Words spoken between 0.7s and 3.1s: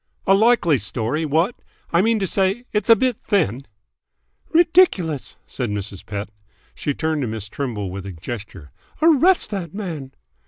story, what! I mean to say, it's a